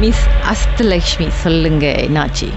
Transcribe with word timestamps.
Miss 0.00 0.24
Ashtalakshmi 0.52 1.28
சொல்லுங்க 1.42 1.86
என்னாச்சு? 2.06 2.48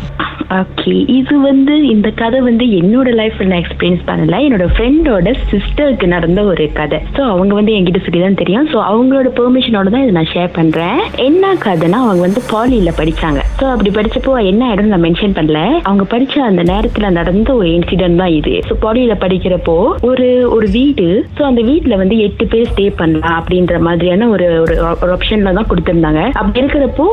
okay 0.58 0.92
இது 1.16 1.34
வந்து 1.48 1.74
இந்த 1.92 2.08
கதை 2.20 2.38
வந்து 2.48 2.66
என்னோட 2.78 3.10
லைஃப்ல 3.20 3.46
நான் 3.50 3.62
எக்ஸ்பீரியன்ஸ் 3.64 4.04
பண்ணல. 4.08 4.38
என்னோட 4.46 4.66
ஃப்ரெண்டோட 4.72 5.32
சிஸ்டருக்கு 5.50 6.08
நடந்த 6.14 6.40
ஒரு 6.52 6.64
கதை. 6.80 7.00
ஸோ 7.16 7.22
அவங்க 7.34 7.54
வந்து 7.58 7.74
என்கிட்ட 7.78 8.00
சொல்லி 8.06 8.22
தான் 8.24 8.38
தெரியும். 8.40 8.68
ஸோ 8.72 8.78
அவங்களோட 8.92 9.28
பெர்மிஷனோட 9.40 9.90
தான் 9.96 10.04
இதை 10.06 10.14
நான் 10.18 10.32
ஷேர் 10.32 10.56
பண்றேன். 10.58 11.02
என்ன 11.28 11.52
கதைனா 11.66 12.00
அவங்க 12.06 12.24
வந்து 12.28 12.42
பாலியில 12.54 12.94
படிச்சாங்க. 13.00 13.44
ஸோ 13.60 13.68
அப்படி 13.74 13.92
படிச்சப்போ 13.98 14.34
என்ன 14.52 14.72
இடம் 14.74 14.92
நான் 14.94 15.06
மென்ஷன் 15.08 15.36
பண்ணல. 15.40 15.62
அவங்க 15.90 16.06
படிச்ச 16.16 16.36
அந்த 16.48 16.64
நேரத்துல 16.72 17.12
நடந்த 17.20 17.50
ஒரு 17.60 17.70
இன்சிடென்ட் 17.78 18.22
தான் 18.24 18.34
இது. 18.40 18.56
ஸோ 18.70 18.76
பாலியில 18.86 19.18
படிக்கிறப்போ 19.26 19.78
ஒரு 20.10 20.28
ஒரு 20.58 20.70
வீடு. 20.78 21.08
ஸோ 21.38 21.44
அந்த 21.52 21.64
வீட்டுல 21.70 22.02
வந்து 22.04 22.18
எட்டு 22.30 22.48
பேர் 22.56 22.70
ஸ்டே 22.72 22.88
பண்ணலாம் 23.04 23.38
அப்படின்ற 23.42 23.78
மாதிரியான 23.90 24.30
ஒரு 24.38 24.50
ஒரு 24.66 24.78
ஒரு 25.04 25.14
ஆப்ஷன்ல 25.18 25.56
தான் 25.60 25.70
கொடுத்திருந்தாங்க. 25.74 26.24
அப்படி 26.42 26.64
இருக்கிறப்போ 26.64 27.08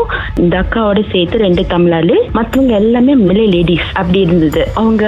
இந்த 0.44 0.56
அக்காவோட 0.64 1.04
சேர்த்து 1.14 1.44
ரெண்டு 1.46 1.64
தமிழாளு 1.76 2.18
மற்றவங்க 2.40 2.74
எல்லாமே 2.82 3.12
மிலே 3.28 3.46
லேடிஸ் 3.54 3.88
அப்படி 3.98 4.18
இருந்தது. 4.26 4.62
அவங்க 4.80 5.04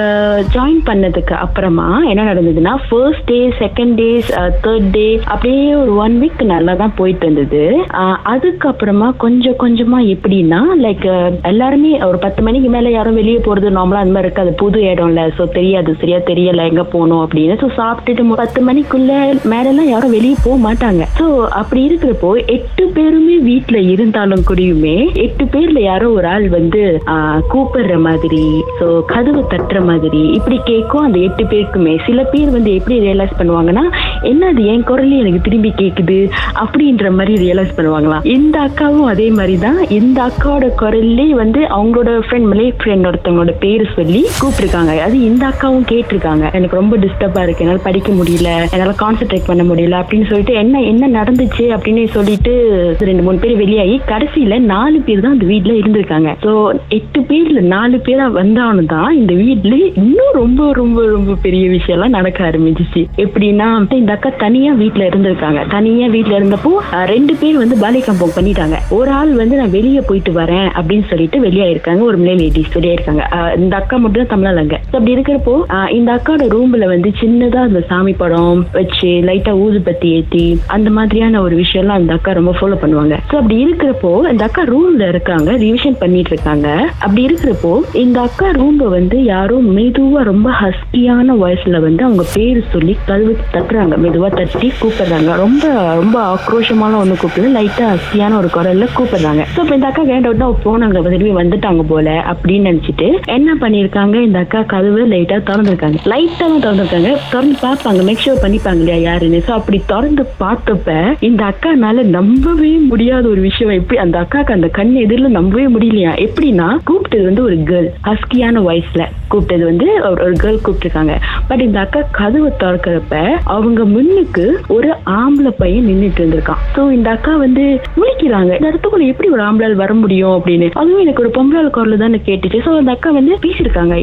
ஜாயின் 0.55 0.81
பண்ணதுக்கு 0.89 1.35
அப்புறமா 1.45 1.87
என்ன 2.11 2.21
நடந்ததுன்னா 2.31 2.73
first 2.87 3.25
day 3.31 3.39
second 3.61 3.95
days 4.01 4.29
third 4.65 4.89
day 4.97 5.07
அப்படியே 5.33 5.65
ஒரு 5.81 5.91
ஒன் 6.05 6.15
வீக் 6.21 6.41
நல்லா 6.53 6.73
தான் 6.81 6.95
போயிட்டு 6.99 7.25
இருந்தது. 7.25 7.61
Uh, 8.01 8.15
அதுக்கப்புறமா 8.33 9.07
கொஞ்சம் 9.23 9.57
கொஞ்சமா 9.63 9.99
எப்படின்னா 10.13 10.59
லைக் 10.85 11.05
uh, 11.15 11.29
எல்லாருமே 11.51 11.91
ஒரு 12.09 12.19
பத்து 12.25 12.41
மணிக்கு 12.47 12.69
மேல 12.75 12.89
யாரும் 12.95 13.19
வெளியே 13.21 13.39
போறது 13.47 13.69
நார்மலா 13.77 14.03
அந்த 14.03 14.15
மாதிரி 14.15 14.29
இருக்காது. 14.29 14.51
புது 14.61 14.79
இடம்ல 14.91 15.23
ஸோ 15.37 15.45
தெரியாது 15.57 15.93
சரியா 16.01 16.19
தெரியல 16.29 16.67
எங்க 16.71 16.83
போகணும் 16.93 17.23
அப்படின்னு. 17.25 17.55
ஸோ 17.63 17.69
சாப்பிட்டுட்டு 17.79 18.37
பத்து 18.43 18.61
மணிக்குள்ள 18.69 19.11
மேலெல்லாம் 19.53 19.91
யாரும் 19.93 20.15
வெளியே 20.17 20.37
போக 20.45 20.57
மாட்டாங்க. 20.67 21.03
ஸோ 21.19 21.25
அப்படி 21.61 21.81
இருக்கிறப்போ 21.89 22.31
எட்டு 22.55 22.85
பேருமே 22.97 23.37
வீட்டுல 23.49 23.77
இருந்தாலும் 23.93 24.45
கூடயுமே 24.49 24.97
எட்டு 25.25 25.45
பேர்ல 25.55 25.81
யாரோ 25.89 26.09
ஒரு 26.19 26.29
ஆள் 26.35 26.47
வந்து 26.57 26.83
uh, 27.15 27.35
கூப்பிடுற 27.53 27.95
மாதிரி 27.97 28.07
மாதிரி 28.09 28.43
ஸோ 28.79 28.85
கதவு 29.05 29.41
தட்டுற 29.53 29.79
மாதிரி 29.85 30.21
இப்படி 30.37 30.57
கேட்கும் 30.71 31.05
அந்த 31.07 31.17
எட்டு 31.27 31.43
பேருக்குமே. 31.45 31.93
சில 32.07 32.19
பேர் 32.33 32.49
வந்து 32.49 32.71
எப்படி 32.75 32.97
ரியலைஸ் 32.99 33.37
பண்ணுவாங்கன்னா 33.39 33.83
என்ன 34.23 34.47
அது 34.47 34.65
என் 34.65 34.83
குரலே 34.83 35.17
எனக்கு 35.17 35.41
திரும்பி 35.41 35.73
கேக்குது? 35.77 36.17
அப்படின்ற 36.61 37.11
மாதிரி 37.11 37.33
ரியலைஸ் 37.45 37.75
பண்ணுவாங்களாம் 37.77 38.25
இந்த 38.35 38.59
அக்காவும் 38.59 39.09
அதே 39.13 39.29
மாதிரி 39.29 39.57
தான் 39.57 39.89
இந்த 39.89 40.29
அக்காவோட 40.29 40.67
குரல்லே 40.81 41.29
வந்து 41.29 41.61
அவங்களோட 41.77 42.09
ஃப்ரெண்ட் 42.25 42.47
மலே 42.51 42.73
ஃப்ரெண்ட் 42.83 43.07
ஒருத்தவங்களோட 43.09 43.53
பேர் 43.59 43.93
சொல்லி 43.95 44.25
கூப்பிட்டுருக்காங்க. 44.41 44.97
அது 44.97 45.21
இந்த 45.21 45.47
அக்காவும் 45.47 45.87
கேட்டிருக்காங்க. 45.91 46.53
எனக்கு 46.53 46.75
ரொம்ப 46.75 46.97
டிஸ்டர்பா 46.97 47.43
இருக்கு. 47.43 47.63
என்னால 47.65 47.81
படிக்க 47.83 48.11
முடியல. 48.13 48.49
என்னால 48.71 48.95
கான்சென்ட்ரேட் 49.03 49.47
பண்ண 49.47 49.63
முடியல 49.63 50.01
அப்படின்னு 50.01 50.27
சொல்லிட்டு 50.27 50.53
என்ன 50.53 50.81
என்ன 50.81 51.23
நடந்துச்சு 51.23 51.65
அப்படின்னு 51.75 52.07
சொல்லிட்டு 52.07 52.53
ரெண்டு 52.99 53.23
மூணு 53.23 53.37
பேர் 53.37 53.55
வெளியாகி 53.55 54.01
கடைசியில 54.07 54.59
நாலு 54.59 54.99
பேர் 54.99 55.19
தான் 55.19 55.31
அந்த 55.31 55.45
வீட்டில் 55.45 55.79
இருந்திருக்காங்க. 55.81 56.29
சோ 56.43 56.51
எட்டு 56.87 57.21
பேர்ல 57.21 57.61
நாலு 57.75 57.97
பேரா 57.97 58.31
வந்தாலும் 58.31 58.85
தான் 58.85 59.15
இந்த 59.15 59.33
வீட்ல 59.33 59.75
இன்னும் 60.03 60.33
ரொம்ப 60.33 60.73
ரொம்ப 60.73 61.05
ரொம்ப 61.05 61.35
பெரிய 61.41 61.69
விஷயம் 61.69 61.97
எல்லாம் 61.97 62.15
நடக்க 62.17 62.49
ஆரம்பிச்சிச்சு. 62.49 63.03
எப்படின்னா 63.17 63.97
இந்த 63.99 64.08
அக்கா 64.15 64.29
தனியா 64.43 64.71
வீட்டுல 64.81 65.03
இருந்திருக்காங்க. 65.09 65.59
தனியா 65.73 66.07
வீட்டுல 66.15 66.37
இருந்தப்போ 66.39 66.71
ரெண்டு 67.13 67.33
பேர் 67.41 67.57
வந்து 67.61 67.75
பாலி 67.83 67.99
கம்பவுண்ட் 68.07 68.35
பண்ணிட்டாங்க. 68.37 68.77
ஒரு 68.97 69.09
ஆள் 69.19 69.31
வந்து 69.41 69.55
நான் 69.61 69.73
வெளியே 69.77 70.01
போயிட்டு 70.09 70.31
வரேன் 70.39 70.69
அப்படின்னு 70.79 71.05
சொல்லிட்டு 71.11 71.37
வெளியாயிருக்காங்க. 71.45 72.01
ஒரு 72.09 72.17
மிலே 72.21 72.35
லேடிஸ் 72.41 72.75
வெளியாயிருக்காங்க. 72.77 73.23
இந்த 73.63 73.73
அக்கா 73.81 73.97
மட்டும் 74.03 74.23
தான் 74.23 74.33
தமிழாங்க 74.33 74.75
அப்படி 74.95 75.13
இருக்கிறப்போ 75.15 75.55
இந்த 75.97 76.09
அக்காவோட 76.17 76.45
ரூம்ல 76.55 76.87
வந்து 76.93 77.09
சின்னதா 77.21 77.61
அந்த 77.69 77.81
சாமி 77.91 78.13
படம் 78.21 78.61
வச்சு 78.77 79.11
லைட்டா 79.29 79.53
ஊதுபத்தி 79.65 80.09
ஏத்தி 80.19 80.45
அந்த 80.75 80.89
மாதிரியான 80.97 81.41
ஒரு 81.45 81.55
விஷயம்லாம் 81.63 82.01
அந்த 82.01 82.13
அக்கா 82.17 82.31
ரொம்ப 82.39 82.53
ஃபாலோ 82.59 82.77
பண்ணுவாங்க. 82.83 83.15
ஸோ 83.29 83.35
அப்படி 83.41 83.57
இருக்கிறப்போ 83.65 84.11
இந்த 84.31 84.43
அக்கா 84.49 84.63
ரூம்ல 84.73 85.07
இருக்காங்க 85.13 85.49
ரிவிஷன் 85.65 85.99
பண்ணிட்டு 86.03 86.33
இருக்காங்க. 86.33 86.67
அப்படி 87.05 87.21
இருக்கிறப்போ 87.29 87.73
இந்த 88.03 88.19
அக்கா 88.27 88.49
ரூம்ல 88.59 88.87
வந்து 88.97 89.17
யாரும் 89.33 89.67
மெதுவா 89.77 90.23
ரொம்ப 90.31 90.49
ஹஸ்கியான 90.61 91.37
வாய்ஸ்ல 91.43 91.79
வந்து 91.87 92.03
அவங்க 92.07 92.25
பேர் 92.35 92.61
சொல்லி 92.75 92.95
கழுவு 93.09 93.35
தட்டுறாங்க. 93.55 93.95
மெதுவாக 93.99 94.35
தட்டி 94.35 94.71
கூப்பிடுறாங்க. 94.81 95.35
ரொம்ப 95.35 95.93
ரொம்ப 95.93 96.35
ஆக்ரோஷமான 96.35 96.95
ஒன்று 96.95 97.15
கூப்பிடல 97.15 97.55
லைட்டாக 97.55 97.83
ஹஸ்கியான 97.83 98.37
ஒரு 98.37 98.47
குரல்ல 98.47 98.87
கூப்பிடுறாங்க. 98.97 99.43
ஸோ 99.55 99.59
இப்போ 99.59 99.75
இந்த 99.75 99.87
அக்கா 99.87 100.03
கேண்ட் 100.03 100.41
அவுட் 100.41 100.57
போனாங்க. 100.65 101.09
திரும்பி 101.09 101.43
வந்துட்டாங்க 101.43 101.83
போல 101.83 102.23
அப்படின்னு 102.31 102.47
நினச்சிட்டு 102.47 103.25
என்ன 103.25 103.55
பண்ணியிருக்காங்க? 103.61 104.21
இந்த 104.21 104.39
அக்கா 104.39 104.61
கதவு 104.61 105.07
லைட்டாக 105.07 105.41
திறந்துருக்காங்க. 105.45 105.95
லைட்டாக 106.03 106.59
தான் 106.59 106.61
திறந்துருக்காங்க. 106.61 107.17
திறந்து 107.31 107.55
பார்ப்பாங்க. 107.61 108.03
மேக் 108.03 108.19
ஷோர் 108.25 108.43
பண்ணிப்பாங்க. 108.43 108.75
இல்லையா 108.75 109.11
யாருன்னு? 109.11 109.43
ஸோ 109.47 109.51
அப்படி 109.51 109.81
திறந்து 109.85 110.25
பார்த்தப்ப 110.39 111.15
இந்த 111.19 111.43
அக்கானால 111.43 112.03
நம்பவே 112.03 112.71
முடியாத 112.71 113.27
ஒரு 113.27 113.41
விஷயம். 113.41 113.73
எப்படி 113.73 113.99
அந்த 113.99 114.19
அக்காக்கு 114.19 114.51
அந்த 114.51 114.67
கண் 114.67 114.93
எதிரில் 114.93 115.27
நம்பவே 115.27 115.67
முடியலையா? 115.67 116.27
எப்படின்னா 116.27 116.77
கூப்பிட்டது 116.87 117.23
வந்து 117.23 117.43
ஒரு 117.43 117.55
கேர்ள் 117.55 118.07
ஹஸ்கியான 118.07 118.61
வாய்ஸ்ல 118.61 119.05
கூப்பிட்டது 119.31 119.63
வந்து 119.63 119.99
ஒரு- 119.99 120.11
ஒரு 120.11 120.31
கேர்ள் 120.31 120.59
கூப்பிட்டுருக்காங்க. 120.65 121.11
பட் 121.47 121.61
இந்த 121.61 121.79
அக்கா 121.79 121.99
கதவை 122.11 122.51
திறக்கிறப்ப 122.59 123.29
அவங்க 123.43 123.87
முன்னுக்கு 123.89 124.45
ஒரு 124.69 124.89
ஆம்பளை 125.17 125.51
பையன் 125.57 125.87
நின்றுட்டு 125.89 126.21
இருந்திருக்கான். 126.21 126.61
ஸோ 126.75 126.81
இந்த 126.91 127.09
அக்கா 127.11 127.33
வந்து 127.37 127.63
முழிக்கிறாங்க. 127.99 128.51
இந்த 128.57 128.69
இடத்துக்குள்ள 128.69 129.05
எப்படி 129.07 129.29
ஒரு 129.29 129.43
ஆம்பளால் 129.43 129.75
வர 129.75 129.93
முடியும் 129.95 130.35
அப்படின்னு? 130.35 130.67
அதுவும் 130.75 131.03
எனக்கு 131.03 131.23
ஒரு 131.23 131.31
பொம்பளால் 131.35 131.71
குரல் 131.71 131.97
தான் 131.97 132.17
கேட்டுச்சு. 132.27 132.61
ஸோ 132.65 132.73
அந்த 132.77 132.91
அக்கா 132.91 133.11
வந்து 133.11 133.33
பேசியிருக்காங்க. 133.43 133.95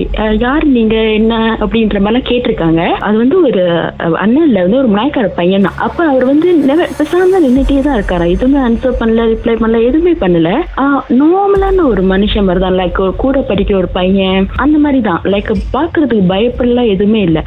யார் 0.44 0.66
நீங்க 0.76 0.96
என்ன 1.18 1.32
அப்படின்ற 1.60 1.98
மாதிரிலாம் 1.98 2.28
கேட்டிருக்காங்க. 2.30 2.80
அது 3.06 3.16
வந்து 3.18 3.38
ஒரு 3.42 3.62
அஹ், 4.04 4.16
அண்ணன்ல 4.22 4.62
வந்து 4.66 4.78
ஒரு 4.78 4.90
மயக்கார 4.96 5.28
பையன் 5.36 5.66
தான். 5.66 5.78
அப்ப 5.86 5.98
அவர் 6.06 6.24
வந்து 6.24 6.48
பேசாம 6.98 7.14
நின்றுட்டே 7.44 7.78
தான் 7.80 7.98
இருக்காரா? 7.98 8.26
எதுவுமே 8.34 8.58
ஆன்சர் 8.66 8.98
பண்ணல 9.00 9.28
ரிப்ளை 9.32 9.56
பண்ணல 9.56 9.80
எதுவுமே 9.88 10.14
பண்ணல. 10.22 10.50
நார்மலான 11.20 11.84
ஒரு 11.86 12.02
மனுஷன் 12.10 12.46
மாதிரி 12.46 12.62
தான். 12.62 12.78
லைக் 12.80 12.94
கூட 13.18 13.38
படிக்கிற 13.48 13.76
ஒரு 13.78 13.90
பையன். 13.94 14.14
அந்த 14.64 14.76
மாதிரி 14.78 15.00
தான். 15.02 15.20
லைக் 15.32 15.44
பாக்குறதுக்கு 15.74 16.30
பயப்படலாம் 16.30 16.92
எதுவுமே 16.94 17.20
இல்லை. 17.28 17.42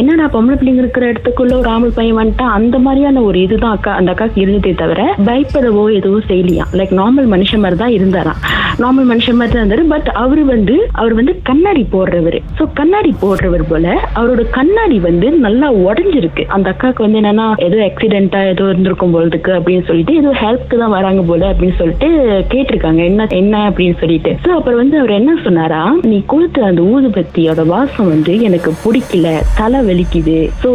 என்னடா 0.00 0.26
பொம்பளை 0.34 0.56
பிள்ளைங்க 0.56 0.82
இருக்கிற 0.82 1.04
இடத்துக்குள்ள 1.10 1.54
ஒரு 1.56 1.69
காமல் 1.70 1.96
பையன் 1.98 2.18
வந்துட்டான் 2.20 2.56
அந்த 2.58 2.76
மாதிரியான 2.86 3.22
ஒரு 3.28 3.38
இதுதான் 3.46 3.76
அக்கா 3.76 3.92
அந்த 4.00 4.10
அக்காக்கு 4.14 4.42
இருந்ததே 4.44 4.74
தவிர 4.82 5.00
பயப்படவோ 5.28 5.84
எதுவும் 5.98 6.28
செய்யலையா? 6.30 6.66
லைக் 6.78 6.94
நார்மல் 7.02 7.28
மனுஷன் 7.34 7.62
மாதிரி 7.64 7.78
தான் 7.84 7.94
இருந்தாராம் 7.98 8.40
நார்மல் 8.82 9.08
மனுஷன் 9.10 9.38
மாதிரி 9.38 9.52
தான் 9.54 9.62
இருந்தாரு 9.62 9.84
பட் 9.92 10.08
அவரு 10.22 10.42
வந்து 10.52 10.74
அவர் 11.00 11.14
வந்து 11.18 11.32
கண்ணாடி 11.48 11.82
போடுறவர். 11.94 12.36
ஸோ 12.58 12.64
கண்ணாடி 12.78 13.10
போடுறவர் 13.22 13.64
போல 13.70 13.86
அவரோட 14.18 14.42
கண்ணாடி 14.58 14.96
வந்து 15.08 15.26
நல்லா 15.46 15.68
உடஞ்சிருக்கு. 15.86 16.44
அந்த 16.56 16.66
அக்காவுக்கு 16.72 17.04
வந்து 17.06 17.20
என்னன்னா 17.20 17.46
ஏதோ 17.66 17.78
ஆக்சிடென்ட்டா 17.88 18.40
ஏதோ 18.52 18.64
இருந்திருக்கும் 18.72 19.14
போலதுக்கு 19.14 19.52
அப்படின்னு 19.58 19.86
சொல்லிட்டு 19.90 20.14
ஏதோ 20.20 20.32
ஹெல்ப்க்கு 20.42 20.80
தான் 20.82 20.94
வராங்க 20.96 21.22
போல 21.30 21.48
அப்படின்னு 21.52 21.78
சொல்லிட்டு 21.80 22.08
கேட்டிருக்காங்க. 22.52 23.02
என்ன 23.10 23.26
என்ன 23.40 23.62
அப்படின்னு 23.70 23.98
சொல்லிட்டு. 24.02 24.32
ஸோ 24.44 24.50
அப்புறம் 24.58 24.80
வந்து 24.82 24.98
அவர் 25.02 25.14
என்ன 25.20 25.34
சொன்னாரா 25.46 25.82
நீ 26.10 26.18
கொடுத்த 26.34 26.64
அந்த 26.70 26.82
ஊதுபத்தியோட 26.94 27.64
வாசம் 27.74 28.10
வந்து 28.14 28.34
எனக்கு 28.48 28.72
பிடிக்கல 28.84 29.28
தலை 29.60 29.80
வலிக்குது. 29.90 30.38
ஸோ 30.62 30.70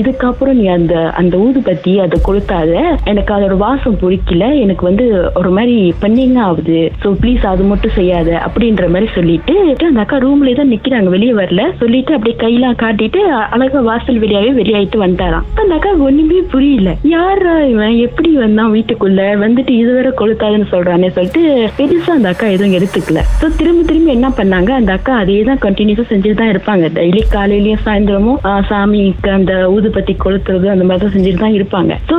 இதுக்காக 0.00 0.32
அதுக்கப்புறம் 0.36 0.58
நீ 0.62 0.66
அந்த 0.78 0.94
அந்த 1.20 1.34
ஊதுபத்தி 1.44 1.92
அதை 2.04 2.16
கொளுத்தாத. 2.24 2.72
எனக்கு 3.10 3.30
அதோட 3.36 3.54
வாசம் 3.62 3.96
பிடிக்கல 4.00 4.44
எனக்கு 4.64 4.82
வந்து 4.88 5.04
ஒரு 5.40 5.50
மாதிரி 5.56 5.76
பண்ணிங்க 6.02 6.38
ஆகுது. 6.46 6.80
ஸோ 7.02 7.08
ப்ளீஸ் 7.20 7.44
அது 7.52 7.62
மட்டும் 7.70 7.94
செய்யாத 7.98 8.30
அப்படின்ற 8.46 8.86
மாதிரி 8.94 9.06
சொல்லிட்டு 9.14 9.54
அந்த 9.88 10.00
அக்கா 10.02 10.16
ரூம்ல 10.24 10.52
தான் 10.58 10.72
நிக்கிறாங்க. 10.74 11.10
வெளியே 11.14 11.34
வரல. 11.40 11.62
சொல்லிட்டு 11.82 12.12
அப்படியே 12.16 12.36
கையெல்லாம் 12.42 12.76
காட்டிட்டு 12.82 13.22
அழகா 13.56 13.80
வாசல் 13.88 14.20
வெளியாவே 14.24 14.50
வெளியாயிட்டு 14.60 15.00
வந்துட்டாராம் 15.04 15.46
அந்த 15.62 15.72
அக்கா 15.78 15.92
ஒண்ணுமே 16.08 16.40
புரியல. 16.54 16.92
யாரா 17.14 17.54
இவன்? 17.72 17.96
எப்படி 18.08 18.32
வந்தான் 18.42 18.74
வீட்டுக்குள்ள? 18.76 19.22
வந்துட்டு 19.44 19.74
இதுவரை 19.82 20.12
கொளுத்தாதுன்னு 20.20 20.68
சொல்றானே 20.74 21.10
சொல்லிட்டு 21.16 21.42
பெருசா 21.80 22.12
அந்த 22.18 22.30
அக்கா 22.34 22.48
எதுவும் 22.56 22.76
எடுத்துக்கல. 22.80 23.24
ஸோ 23.40 23.48
திரும்ப 23.62 23.86
திரும்ப 23.90 24.14
என்ன 24.18 24.30
பண்ணாங்க? 24.42 24.70
அந்த 24.82 24.92
அக்கா 24.98 25.14
அதே 25.22 25.38
தான் 25.50 25.62
கண்டினியூஸா 25.66 26.06
செஞ்சுட்டு 26.12 26.40
தான் 26.42 26.54
இருப்பாங்க. 26.54 26.84
டெய்லி 27.00 27.24
காலையிலயும் 27.36 27.84
சாயந்தரமும் 27.88 28.40
சாமிக்கு 28.70 29.32
அந்த 29.38 29.52
ஊதுபத்தி 29.74 30.12
கொளுத்துறது 30.26 30.68
அந்த 30.74 30.86
மாதிரி 30.88 31.04
தான் 31.04 31.14
செஞ்சுட்டு 31.16 31.44
தான் 31.44 31.56
இருப்பாங்க. 31.58 31.92
ஸோ 32.10 32.16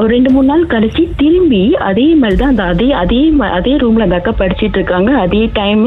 ஒரு 0.00 0.08
ரெண்டு 0.16 0.30
மூணு 0.34 0.48
நாள் 0.52 0.64
கழிச்சு 0.72 1.02
திரும்பி 1.22 1.62
அதே 1.88 2.06
மாதிரி 2.20 2.38
தான் 2.40 2.52
அந்த 2.52 2.64
அதே 2.72 2.88
அதே 3.02 3.20
அதே 3.58 3.72
ரூம்ல 3.82 4.06
அந்த 4.06 4.18
அக்கா 4.20 4.32
படிச்சிட்டு 4.40 4.78
இருக்காங்க. 4.80 5.10
அதே 5.24 5.42
டைம் 5.58 5.84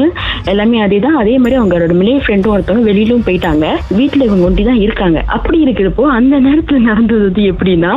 எல்லாமே 0.52 0.78
அதே 0.86 0.98
தான். 1.06 1.18
அதே 1.22 1.34
மாதிரி 1.42 1.58
அவங்களோட 1.58 1.94
மிலே 2.00 2.14
ஃப்ரெண்டும் 2.24 2.52
ஒருத்தவங்க 2.54 2.88
வெளியிலும் 2.90 3.24
போயிட்டாங்க. 3.26 3.66
வீட்டுல 3.98 4.26
இவங்க 4.28 4.46
ஒண்டி 4.48 4.62
தான் 4.70 4.82
இருக்காங்க. 4.84 5.18
அப்படி 5.36 5.58
இருக்கிறப்போ 5.64 6.04
அந்த 6.18 6.34
நேரத்துல 6.46 6.80
நடந்தது 6.90 7.42
எப்படின்னா 7.52 7.92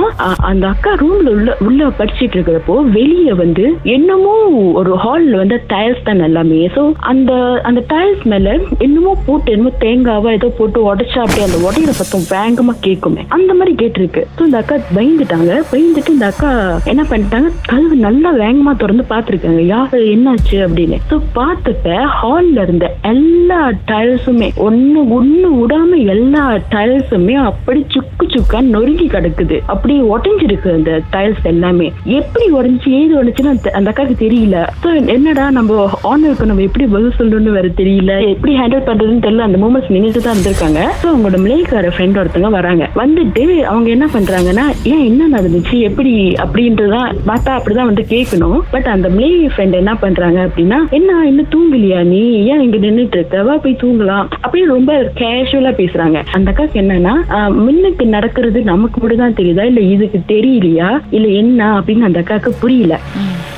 அந்த 0.50 0.66
அக்கா 0.74 0.92
ரூம்ல 1.04 1.30
உள்ள 1.38 1.56
உள்ள 1.68 1.90
படிச்சுட்டு 2.00 2.36
இருக்கிறப்போ 2.38 2.76
வெளியே 2.98 3.34
வந்து 3.44 3.66
என்னமோ 3.96 4.36
ஒரு 4.82 4.94
ஹால்ல 5.04 5.42
வந்து 5.44 5.58
டயல்ஸ் 5.74 6.06
தான் 6.10 6.26
எல்லாமே. 6.30 6.62
ஸோ 6.76 6.84
அந்த 7.12 7.32
அந்த 7.70 7.82
டயல்ஸ் 7.94 8.26
மேல 8.34 8.56
என்னமோ 8.88 9.14
போட்டு 9.28 9.54
என்னமோ 9.56 9.74
தேங்காவா 9.86 10.32
ஏதோ 10.40 10.50
போட்டு 10.60 10.80
உடைச்சா 10.90 11.20
அப்படியே 11.26 11.48
அந்த 11.48 11.60
உடையிற 11.68 11.94
சத்தம் 12.02 12.28
வேகமா 12.34 12.76
கேட்குமே. 12.88 13.24
அந்த 13.36 13.54
மாதிரி 13.54 13.74
கேட்டிருக்கு. 13.76 14.22
ஸோ 14.38 14.42
இந்த 14.42 14.58
அக்கா 14.58 14.76
பயந்துட்டாங்க. 14.96 15.52
பயந்துட்டு 15.72 16.10
இந்த 16.10 16.26
அக்கா 16.26 16.52
என்ன 16.86 17.02
பண்ணிட்டாங்க? 17.10 17.50
கதவு 17.68 17.96
நல்லா 17.96 18.34
வேகமா 18.36 18.76
திறந்து 18.78 19.06
பார்த்துருக்காங்க. 19.10 19.62
யாரு 19.66 20.00
என்னாச்சு 20.06 20.58
அப்படின்னு. 20.68 20.98
ஸோ 21.10 21.16
பார்த்தப்ப 21.36 21.96
ஹால் 22.04 22.52
இருந்த 22.52 22.96
எல்லா 23.02 23.72
டைல்ஸுமே 23.88 24.50
ஒண்ணு 24.68 25.02
ஒண்ணு 25.18 25.50
விடாம 25.62 26.06
எல்லா 26.06 26.44
டைல்ஸுமே 26.72 27.34
அப்படி 27.34 27.86
சுக்கு 27.90 28.26
சுக்கா 28.28 28.62
நொறுங்கி 28.62 29.08
கிடக்குது. 29.08 29.60
அப்படி 29.66 30.02
உடஞ்சிருக்கு 30.02 30.74
அந்த 30.74 31.02
டைல்ஸ் 31.12 31.44
எல்லாமே. 31.44 31.92
எப்படி 32.04 32.46
உடஞ்சி 32.52 32.90
ஏது 33.02 33.24
உடஞ்சுன்னு 33.24 33.54
அந்த- 33.54 33.74
அக்காவுக்கு 33.76 33.94
அக்காக்கு 33.96 34.24
தெரியல. 34.24 34.58
ஸோ 34.84 35.08
என்னடா 35.08 35.52
நம்ம 35.52 35.90
ஆனருக்கு 36.04 36.46
நம்ம 36.46 36.62
எப்படி 36.62 36.86
பதில் 36.86 37.14
சொல்லணும்னு 37.20 37.52
வேற 37.52 37.68
தெரியல. 37.68 38.30
எப்படி 38.30 38.54
ஹேண்டில் 38.60 38.88
பண்றதுன்னு 38.88 39.24
தெரியல. 39.26 39.46
அந்த 39.48 39.60
மூமெண்ட்ஸ் 39.66 39.94
நினைச்சு 39.94 40.18
தான் 40.18 40.36
இருந்திருக்காங்க 40.36 40.80
ஸோ 41.04 41.06
அவங்களோட 41.06 41.40
மிளேக்கார 41.46 41.92
ஃப்ரெண்ட் 41.98 42.20
ஒருத்தவங்க 42.22 42.50
வராங்க. 42.50 42.90
வந்து 42.94 43.25
வந்துட்டு 43.26 43.44
அவங்க 43.62 43.90
என்ன 43.90 44.06
பண்றாங்கன்னா 44.06 44.64
ஏன் 44.84 45.06
என்ன 45.06 45.38
நடந்துச்சு 45.38 45.80
எப்படி 45.80 46.12
அப்படின்றதான் 46.44 47.10
பார்த்தா 47.28 47.52
அப்படிதான் 47.52 47.84
வந்து 47.84 48.06
கேட்கணும். 48.10 48.60
பட் 48.72 48.84
அந்த 48.86 49.10
மிளகி 49.10 49.48
ஃப்ரெண்ட் 49.48 49.72
என்ன 49.72 49.96
பண்றாங்க 49.96 50.48
அப்படின்னா 50.48 50.90
என்ன 50.90 51.26
இன்னும் 51.26 51.52
தூங்கலையா 51.52 52.04
நீ? 52.04 52.22
ஏன் 52.46 52.62
இங்க 52.62 52.78
நின்றுட்டு 52.78 53.18
இருக்கவா 53.18 53.58
போய் 53.58 53.80
தூங்கலாம். 53.82 54.28
அப்படின்னு 54.44 54.66
ரொம்ப 54.68 55.12
கேஷுவலா 55.16 55.74
பேசுறாங்க. 55.76 56.24
அந்த 56.32 56.52
அக்காக்கு 56.52 56.78
என்னன்னா 56.78 57.14
ஆஹ், 57.30 57.54
முன்னுக்கு 57.56 58.06
நடக்கிறது 58.08 58.62
நமக்கு 58.64 59.02
மட்டும் 59.02 59.20
தான் 59.20 59.34
தெரியுதா? 59.34 59.64
இல்ல 59.64 59.80
இதுக்கு 59.90 60.20
தெரியலையா? 60.28 60.90
இல்ல 61.12 61.28
என்ன? 61.36 61.80
அப்படின்னு 61.80 62.02
அந்த 62.02 62.20
அக்காக்கு 62.20 62.52
புரியல. 62.62 62.94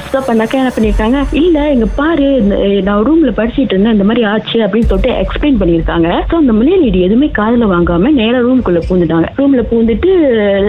ஸோ 0.08 0.18
அப்போ 0.18 0.32
அந்த 0.32 0.46
என்ன 0.58 0.72
பண்ணியிருக்காங்க 0.76 1.18
இல்லை 1.40 1.64
இங்க 1.72 1.86
பாரு 1.96 2.28
இந்த- 2.38 2.60
நான் 2.82 3.04
ரூம்ல 3.04 3.32
படிச்சுட்டு 3.32 3.74
இருந்தேன் 3.74 3.94
இந்த 3.94 4.04
மாதிரி 4.04 4.24
ஆச்சு 4.26 4.58
அப்படின்னு 4.62 4.88
சொல்லிட்டு 4.88 5.12
எக்ஸ்பிளைன் 5.18 5.60
பண்ணியிருக்காங்க 5.60 6.08
ஸோ 6.30 6.36
அந்த 6.36 6.54
மலையாளி 6.54 6.76
எதுவுமே 7.02 7.30
காதில் 7.32 7.66
வாங்காம 7.68 8.12
நேராக 8.12 8.44
ரூம்குள்ள 8.48 8.80
பூந்துட்டாங்க. 8.88 9.28
ரூம்ல 9.38 9.62
பூந்துட்டு 9.72 10.12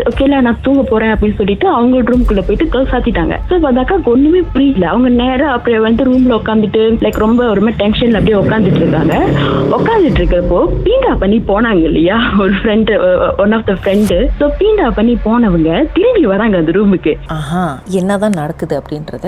ஓகேல 0.09 0.41
நான் 0.41 0.61
தூங்க 0.63 0.83
போறேன் 0.83 1.13
அப்படின்னு 1.15 1.37
சொல்லிட்டு 1.37 1.69
அவங்க 1.69 2.03
ரூம்குள்ள 2.11 2.41
போயிட்டு 2.41 2.69
கல் 2.69 2.91
சாத்திட்டாங்க. 2.91 3.35
ஸோ 3.49 3.61
அந்த 3.63 3.85
ஒன்றுமே 4.07 4.41
புரியல. 4.53 4.85
அவங்க 4.87 5.09
நேராக 5.19 5.53
அப்படியே 5.53 5.79
வந்து 5.79 6.05
ரூம்ல 6.05 6.33
உட்காந்துட்டு 6.35 6.83
லைக் 7.01 7.19
ரொம்ப 7.19 7.47
ஒரு 7.49 7.61
மாதிரி 7.61 7.81
டென்ஷன்ல 7.83 8.19
அப்படியே 8.19 8.39
உட்காந்துட்டு 8.39 8.81
இருக்காங்க. 8.81 9.15
உட்காந்துட்டு 9.79 10.21
இருக்கிறப்போ 10.21 10.61
பீண்டா 10.85 11.13
பண்ணி 11.19 11.39
போனாங்க 11.49 11.83
இல்லையா? 11.83 12.17
ஒரு 12.39 12.53
friend 12.53 12.93
one 13.39 13.53
of 13.53 13.67
the 13.67 13.77
friend 13.81 14.17
so 14.39 14.47
பீண்டா 14.59 14.89
பண்ணி 14.91 15.17
போனவங்க 15.25 15.71
திரும்பி 15.95 16.25
வராங்க 16.27 16.57
அந்த 16.59 16.73
ரூமுக்கு 16.73 17.15
ஆஹா 17.31 17.65
என்னதான் 17.99 18.39
நடக்குது 18.39 18.75
அப்படின்றத 18.81 19.28